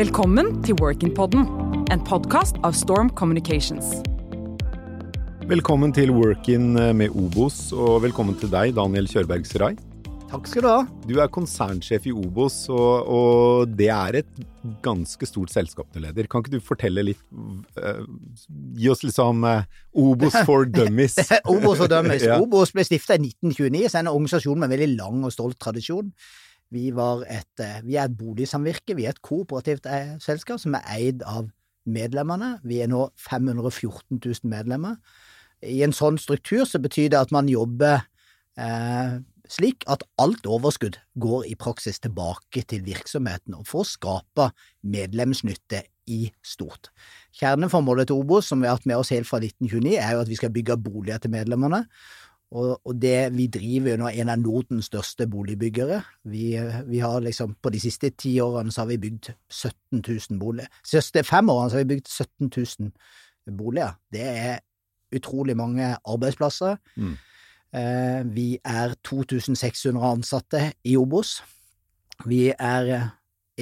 [0.00, 1.42] Velkommen til Workin-podden,
[1.92, 3.98] en podkast av Storm Communications.
[5.50, 9.74] Velkommen til Workin med Obos, og velkommen til deg, Daniel Kjørberg Serai.
[10.30, 10.78] Takk skal du ha.
[11.04, 14.42] Du er konsernsjef i Obos, og, og, det er et
[14.80, 16.32] ganske stort selskap du leder.
[16.32, 17.20] Kan ikke du fortelle litt
[17.76, 18.00] uh,
[18.80, 21.20] Gi oss liksom uh, Obos for dummies.
[21.44, 22.24] Obos for dummies.
[22.30, 22.40] Ja.
[22.40, 25.60] Obos ble stifta i 1929, så er en organisasjon med en veldig lang og stolt
[25.60, 26.14] tradisjon.
[26.70, 29.88] Vi, et, uh, vi er et boligsamvirke, vi er et kooperativt
[30.22, 31.48] selskap som er eid av
[31.90, 32.58] medlemmene.
[32.66, 34.96] Vi er nå 514 000 medlemmer.
[35.66, 38.00] I en sånn struktur så betyr det at man jobber
[38.56, 39.18] eh,
[39.50, 44.50] slik at alt overskudd går i praksis tilbake til virksomheten og å skape
[44.86, 46.90] medlemsnytte i stort.
[47.38, 50.30] Kjerneformålet til Obos, som vi har hatt med oss helt fra 1929, er jo at
[50.30, 51.84] vi skal bygge boliger til medlemmene.
[52.50, 56.00] Og, det vi driver jo nå en av Nordens største boligbyggere.
[56.32, 56.48] Vi,
[56.88, 60.66] vi, har liksom, på de siste ti årene så har vi bygd 17 000 boliger.
[60.82, 63.94] De siste fem årene så har vi bygd 17 000 boliger.
[64.10, 64.58] Det er
[65.14, 66.76] utrolig mange arbeidsplasser.
[66.96, 67.14] Mm.
[67.78, 71.38] Eh, vi er 2600 ansatte i Obos.
[72.26, 73.10] Vi er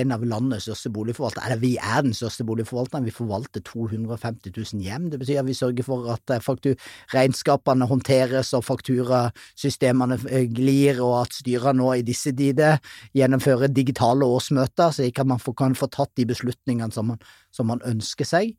[0.00, 3.06] en av landets største boligforvaltere, eller vi er den største boligforvalteren.
[3.06, 5.08] Vi forvalter 250 000 hjem.
[5.12, 6.76] Det betyr at vi sørger for at eh,
[7.14, 12.80] regnskapene håndteres og fakturasystemene eh, glir, og at styrene nå i disse tider
[13.16, 17.22] gjennomfører digitale årsmøter, så ikke man kan få tatt de beslutningene som man,
[17.54, 18.56] som man ønsker seg.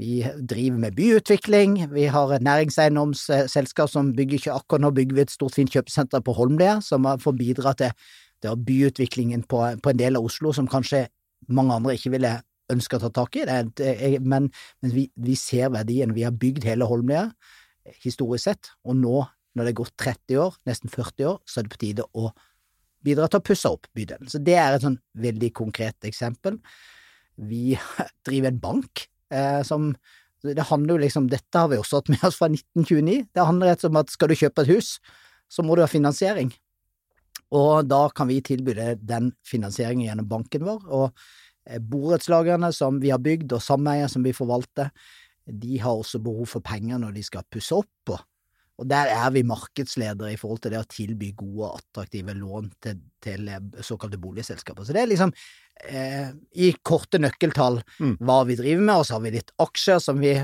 [0.00, 5.24] Vi driver med byutvikling, vi har et næringseiendomsselskap som bygger ikke akkurat nå bygger vi
[5.26, 7.92] et stort fint kjøpesenter på Holmlia, som får bidra til,
[8.42, 11.06] til byutviklingen på, på, en del av Oslo som kanskje
[11.52, 12.36] mange andre ikke ville
[12.72, 14.48] ønske å ta tak i, det, men,
[14.82, 16.14] men vi, vi, ser verdien.
[16.16, 17.28] Vi har bygd hele Holmlia
[18.04, 19.18] historisk sett, og nå,
[19.56, 22.30] når det er gått 30 år, nesten 40 år, så er det på tide å
[23.02, 24.30] bidra til å pusse opp bydelen.
[24.30, 26.60] Så det er et sånn veldig konkret eksempel.
[27.36, 27.74] Vi
[28.26, 29.90] driver en bank eh, som
[30.42, 33.28] det handler jo liksom, Dette har vi også hatt med oss fra 1929.
[33.30, 34.96] Det handler rett om at skal du kjøpe et hus,
[35.46, 36.50] så må du ha finansiering.
[37.52, 40.84] Og da kan vi tilby den finansieringen gjennom banken vår.
[40.88, 41.08] Og
[41.68, 44.92] eh, borettslagene som vi har bygd, og sameier som vi forvalter,
[45.42, 48.14] de har også behov for penger når de skal pusse opp.
[48.14, 48.20] Og
[48.80, 53.02] og der er vi markedsledere i forhold til det å tilby gode, attraktive lån til,
[53.22, 53.50] til
[53.84, 54.86] såkalte boligselskaper.
[54.86, 55.34] Så det er liksom
[55.86, 58.16] eh, i korte nøkkeltall mm.
[58.24, 60.34] hva vi driver med, og så har vi litt aksjer som vi,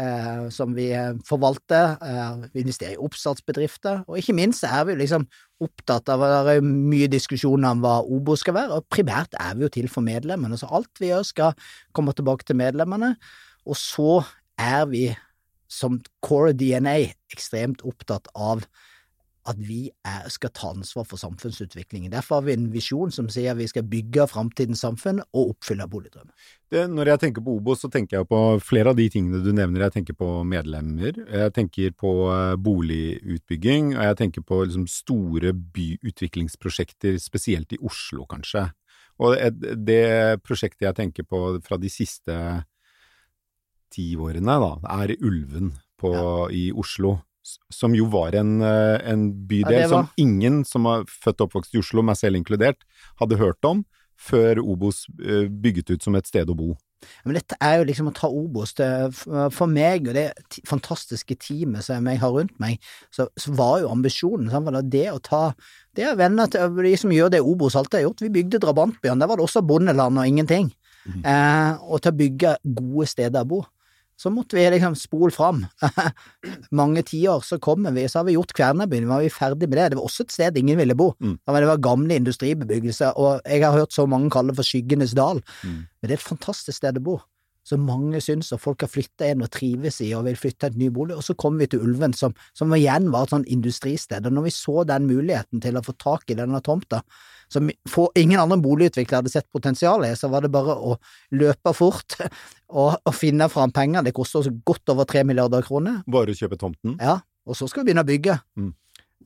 [0.00, 0.88] eh, som vi
[1.28, 1.96] forvalter.
[2.00, 5.26] Eh, vi investerer i oppstartsbedrifter, og ikke minst er vi liksom
[5.60, 9.66] opptatt av Det er mye diskusjoner om hva Obo skal være, og primært er vi
[9.66, 13.14] jo til for medlemmene, så alt vi gjør skal komme tilbake til medlemmene.
[13.68, 14.22] Og så
[14.58, 15.10] er vi
[15.70, 16.96] som core DNA
[17.30, 18.64] ekstremt opptatt av
[19.48, 22.12] at vi er, skal ta ansvar for samfunnsutviklingen.
[22.12, 26.34] Derfor har vi en visjon som sier vi skal bygge framtidens samfunn og oppfylle boligdrømmen.
[26.70, 29.88] når jeg tenker på Obos, så tenker jeg på flere av de tingene du nevner.
[29.88, 35.52] Jeg tenker på medlemmer, jeg tenker på eh, boligutbygging, og jeg tenker på liksom store
[35.52, 38.68] byutviklingsprosjekter, spesielt i Oslo, kanskje.
[39.20, 39.36] Og
[39.76, 42.36] det prosjektet jeg tenker på fra de siste
[43.90, 44.70] tiårene, da,
[45.02, 46.46] er Ulven på, ja.
[46.54, 47.18] i Oslo.
[47.72, 50.04] Som jo var en, eh, en bydel ja, var...
[50.10, 52.84] som ingen som er født og oppvokst i Oslo, meg selv inkludert,
[53.20, 53.84] hadde hørt om
[54.20, 56.74] før Obos eh, bygget ut som et sted å bo.
[57.24, 60.26] Men dette er jo liksom å ta Obos til For meg og det
[60.68, 62.76] fantastiske teamet som jeg har rundt meg,
[63.08, 65.54] så, så var jo ambisjonen sånn, det å ta
[65.96, 68.24] Det er venner til de som gjør det Obos alltid har gjort.
[68.26, 70.68] Vi bygde Drabantbyen, der var det også bondeland og ingenting.
[71.08, 71.22] Mm.
[71.24, 73.64] Eh, og til å bygge gode steder å bo
[74.20, 75.62] så måtte vi liksom spole fram.
[76.80, 79.88] Mange tiår så kommer vi, så har vi gjort Kværnerbyen, var vi ferdig med det.
[79.92, 81.14] Det var også et sted ingen ville bo.
[81.24, 81.38] Mm.
[81.40, 85.40] Det var gamle industribebyggelse, og jeg har hørt så mange kalle det for Skyggenes dal.
[85.64, 85.80] Mm.
[85.88, 87.20] Men det er et fantastisk sted å bo
[87.70, 90.72] som mange syns, og folk har flytta inn og trives i og vil flytte til
[90.72, 91.16] et ny bolig.
[91.16, 94.26] Og så kommer vi til Ulven, som, som igjen var et sånn industristed.
[94.26, 97.02] Og når vi så den muligheten til å få tak i denne tomta,
[97.50, 97.70] som
[98.18, 100.96] ingen andre boligutviklere hadde sett potensial i, så var det bare å
[101.34, 102.16] løpe fort
[102.80, 104.06] og, og finne fram penger.
[104.06, 106.04] Det koster oss godt over tre milliarder kroner.
[106.10, 106.94] Bare å kjøpe tomten?
[107.02, 108.38] Ja, og så skal vi begynne å bygge.
[108.60, 108.70] Mm.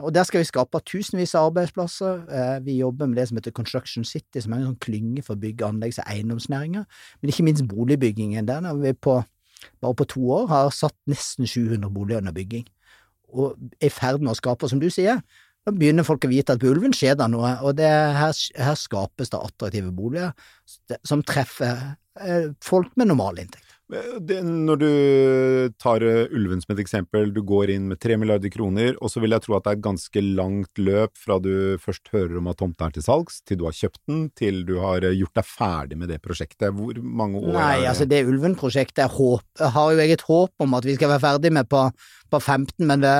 [0.00, 2.22] Og der skal vi skape tusenvis av arbeidsplasser.
[2.32, 5.36] Eh, vi jobber med det som heter Construction City, som er en sånn klynge for
[5.36, 6.86] bygg-, anleggs- og eiendomsnæringer.
[7.20, 8.48] Men ikke minst boligbyggingen.
[8.48, 9.18] Der når vi på,
[9.84, 12.64] bare på to år har satt nesten 700 boliger under bygging.
[13.32, 15.20] Og er i ferd med å skape, som du sier,
[15.66, 18.78] da begynner folk å vite at på Ulven skjer det noe, og det, her, her,
[18.78, 20.32] skapes det attraktive boliger
[21.06, 23.71] som treffer eh, folk med normal inntekt.
[23.92, 24.88] Det, når du
[25.82, 29.20] tar uh, ulven som et eksempel, du går inn med tre milliarder kroner, og så
[29.20, 32.48] vil jeg tro at det er et ganske langt løp fra du først hører om
[32.48, 35.36] at tomta er til salgs, til du har kjøpt den, til du har uh, gjort
[35.40, 36.72] deg ferdig med det prosjektet.
[36.76, 37.90] Hvor mange år Nei, er det?
[37.92, 39.18] altså det ulven-prosjektet
[39.76, 41.84] har jo jeg et håp om at vi skal være ferdig med på,
[42.32, 43.16] på 15, men det,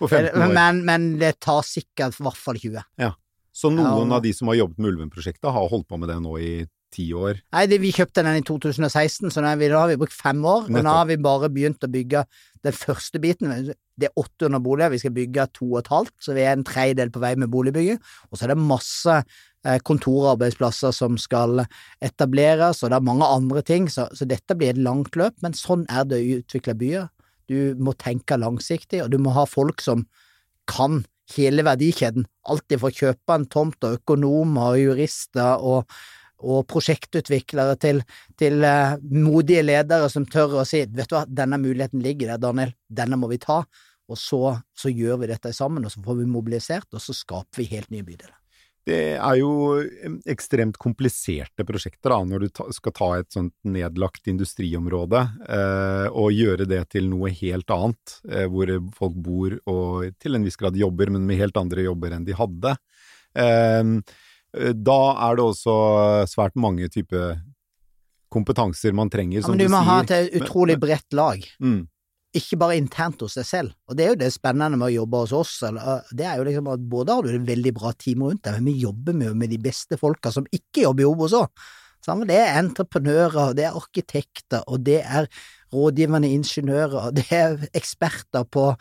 [0.00, 2.80] På 15 men, men det tar sikkert i hvert fall 20.
[3.02, 3.12] Ja.
[3.54, 4.16] Så noen Ja.
[4.16, 6.54] av de som har jobbet med ulven-prosjektet, har holdt på med det nå i
[6.94, 7.40] ti år.
[7.54, 10.68] Nei, det, vi kjøpte den i 2016, så da har vi brukt fem år.
[10.70, 12.24] Og nå har vi bare begynt å bygge
[12.64, 13.52] den første biten.
[14.00, 16.66] Det er 800 boliger, vi skal bygge to og et halvt, så vi er en
[16.66, 18.00] tredjedel på vei med boligbygging.
[18.30, 21.64] Og så er det masse eh, kontorarbeidsplasser som skal
[22.04, 25.36] etableres, og det er mange andre ting, så, så dette blir et langt løp.
[25.44, 27.10] Men sånn er det å utvikle byer.
[27.50, 30.06] Du må tenke langsiktig, og du må ha folk som
[30.70, 31.02] kan
[31.34, 32.26] hele verdikjeden.
[32.48, 35.96] Alltid fra kjøperen, tomt og økonomer, og jurister og
[36.44, 38.02] og prosjektutviklere til,
[38.40, 42.44] til uh, modige ledere som tør å si vet du hva, denne muligheten ligger der,
[42.44, 43.62] Daniel, denne må vi ta,
[44.04, 47.62] og så, så gjør vi dette sammen, og så får vi mobilisert, og så skaper
[47.62, 48.36] vi helt nye bydeler.
[48.84, 49.80] Det er jo
[50.28, 56.34] ekstremt kompliserte prosjekter da, når du ta, skal ta et sånt nedlagt industriområde eh, og
[56.36, 60.76] gjøre det til noe helt annet, eh, hvor folk bor og til en viss grad
[60.76, 62.74] jobber, men med helt andre jobber enn de hadde.
[63.40, 63.80] Eh,
[64.54, 65.74] da er det også
[66.30, 67.40] svært mange typer
[68.34, 71.84] kompetanser man trenger, Ja, som men du må ha et utrolig bredt lag, Mm,
[72.34, 75.20] ikke bare internt hos deg selv, og det er jo det spennende med å jobbe
[75.22, 78.24] hos oss, eh, det er jo liksom at både har du et veldig bra team
[78.26, 81.36] rundt deg, men vi jobber med, med de beste folka som ikke jobber i Obos
[81.38, 81.48] òg.
[82.04, 85.28] Det er entreprenører, det er arkitekter, og det er
[85.72, 88.74] rådgivende ingeniører, det er eksperter på,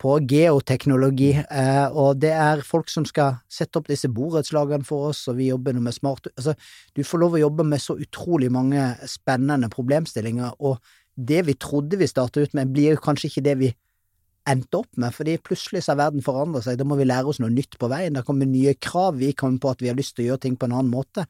[0.00, 5.26] på geoteknologi, eh, og det er folk som skal sette opp disse borettslagene for oss,
[5.28, 6.54] og vi jobber nå med smart altså,
[6.96, 10.80] Du får lov å jobbe med så utrolig mange spennende problemstillinger, og
[11.20, 13.70] det vi trodde vi startet ut med, blir kanskje ikke det vi
[14.48, 17.42] endte opp med, fordi plutselig så har verden forandret seg, da må vi lære oss
[17.42, 20.16] noe nytt på veien, det kommer nye krav, vi kommer på at vi har lyst
[20.16, 21.26] til å gjøre ting på en annen måte.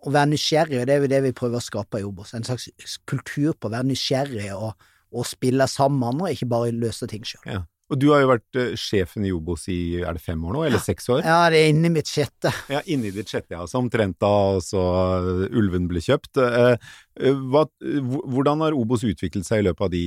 [0.00, 2.70] Å være nysgjerrig, det er jo det vi prøver å skape i Obos, en slags
[3.10, 7.26] kultur på å være nysgjerrig og, og spille sammen med andre, ikke bare løse ting
[7.26, 7.42] sjøl.
[7.50, 7.66] ja.
[7.90, 10.62] Og du har jo vært eh, sjefen i Obos i er det fem år nå,
[10.68, 11.24] eller seks år?
[11.26, 12.52] Ja, det er inni mitt sjette.
[12.70, 13.66] Ja, inni ditt sjette, ja.
[13.66, 16.38] Så omtrent da uh, ulven ble kjøpt.
[16.38, 16.92] Eh,
[17.50, 17.64] hva,
[18.30, 20.04] hvordan har Obos utviklet seg i løpet av de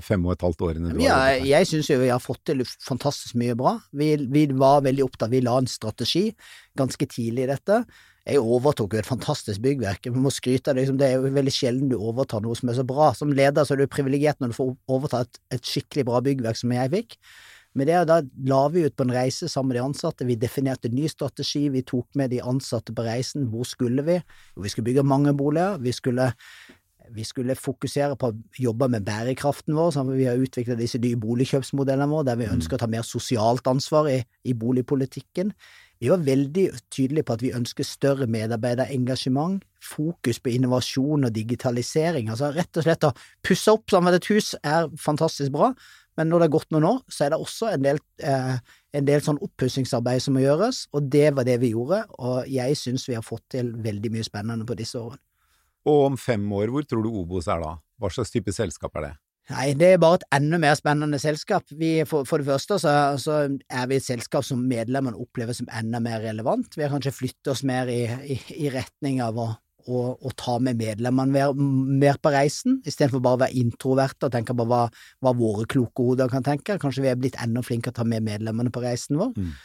[0.00, 1.48] fem og et halvt årene du Ja, har jobbet her?
[1.50, 3.74] jeg syns jo vi har fått til fantastisk mye bra.
[3.92, 6.30] Vi, vi var veldig opptatt, vi la en strategi
[6.78, 7.82] ganske tidlig i dette.
[8.28, 11.30] Jeg overtok jo et fantastisk byggverk, Jeg må skryte av det, liksom, det er jo
[11.32, 13.12] veldig sjelden du overtar noe som er så bra.
[13.16, 16.60] Som leder så er du privilegert når du får overta et, et skikkelig bra byggverk
[16.60, 17.16] som jeg fikk.
[17.78, 18.18] Men det, da
[18.50, 21.84] la vi ut på en reise sammen med de ansatte, vi definerte ny strategi, vi
[21.86, 24.18] tok med de ansatte på reisen, hvor skulle vi?
[24.56, 26.32] Jo, vi skulle bygge mange boliger, vi skulle
[27.14, 31.16] vi skulle fokusere på å jobbe med bærekraften vår, så vi har utviklet disse nye
[31.20, 35.54] boligkjøpsmodellene våre, der vi ønsker å ta mer sosialt ansvar i, i boligpolitikken.
[35.98, 42.30] Vi var veldig tydelige på at vi ønsker større medarbeiderengasjement, fokus på innovasjon og digitalisering.
[42.30, 43.14] Altså rett og slett å
[43.46, 45.72] pusse opp sammen med et hus er fantastisk bra,
[46.18, 48.56] men når det har gått noen år, så er det også en del, eh,
[48.98, 52.78] en del sånn oppussingsarbeid som må gjøres, og det var det vi gjorde, og jeg
[52.78, 55.22] syns vi har fått til veldig mye spennende på disse årene.
[55.86, 57.76] Og om fem år, hvor tror du Obos er da?
[57.98, 59.14] Hva slags type selskap er det?
[59.48, 61.64] Nei, det er bare et enda mer spennende selskap.
[61.80, 65.70] Vi, for, for det første så, så er vi et selskap som medlemmene opplever som
[65.72, 66.76] enda mer relevant.
[66.76, 68.02] Vi har kanskje flyttet oss mer i,
[68.34, 68.36] i,
[68.66, 69.48] i retning av å,
[69.88, 71.56] å, å ta med medlemmene mer,
[72.04, 74.84] mer på reisen, istedenfor bare å være introverte og tenke på hva,
[75.24, 76.76] hva våre kloke hoder kan tenke.
[76.82, 79.32] Kanskje vi er blitt enda flinkere til å ta med medlemmene på reisen vår.
[79.38, 79.56] Mm.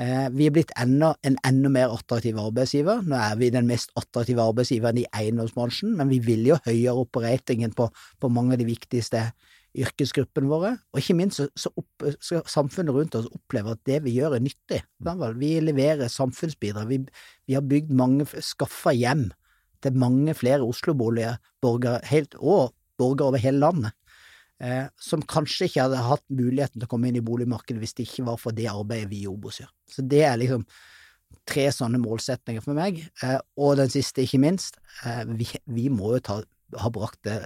[0.00, 3.02] Eh, vi er blitt enda, en enda mer attraktiv arbeidsgiver.
[3.04, 7.12] Nå er vi den mest attraktive arbeidsgiveren i eiendomsbransjen, men vi vil jo høyere opp
[7.12, 9.26] på ratingen på, på mange av de viktigste
[9.78, 10.72] yrkesgruppene våre.
[10.92, 14.36] Og ikke minst så, så opp, skal samfunnet rundt oss oppleve at det vi gjør
[14.38, 14.82] er nyttig.
[15.40, 16.88] Vi leverer samfunnsbidrag.
[16.88, 17.02] Vi,
[17.48, 19.28] vi har bygd mange, skaffa hjem
[19.82, 23.96] til mange flere Oslo-boliger, borgere, helt, og borgere over hele landet
[24.60, 28.08] eh, som kanskje ikke hadde hatt muligheten til å komme inn i boligmarkedet hvis det
[28.08, 29.70] ikke var for det arbeidet vi i Obos gjør.
[29.90, 30.66] Så det er liksom
[31.48, 33.04] tre sånne målsetninger for meg.
[33.24, 36.40] Eh, og den siste, ikke minst, eh, vi, vi må jo ta,
[36.78, 37.38] ha brakt, det,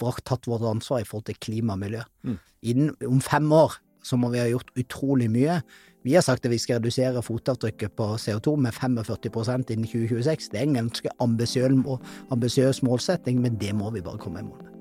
[0.00, 2.04] brakt tatt vårt ansvar i forhold til klima og miljø.
[2.26, 2.36] Mm.
[2.72, 5.60] Innen, om fem år så må vi ha gjort utrolig mye.
[6.02, 10.50] Vi har sagt at vi skal redusere fotavtrykket på CO2 med 45% innen 2026.
[10.50, 14.71] Det er en ganske ambisiøs målsetting, men det må vi bare komme i mål med.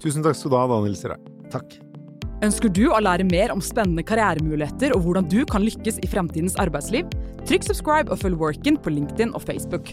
[0.00, 1.18] Tusen takk skal du ha, Daniel Sirai.
[1.52, 1.76] Takk.
[2.40, 6.56] Ønsker du å lære mer om spennende karrieremuligheter og hvordan du kan lykkes i fremtidens
[6.62, 7.10] arbeidsliv?
[7.44, 9.92] Trykk subscribe og følg Workin på LinkedIn og Facebook.